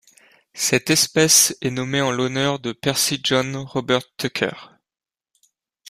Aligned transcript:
Cette 0.55 0.89
espèce 0.89 1.55
est 1.61 1.69
nommée 1.69 2.01
en 2.01 2.09
l'honneur 2.09 2.57
de 2.57 2.71
Percy 2.71 3.19
John 3.23 3.55
Robert 3.55 4.01
Tucker. 4.17 4.49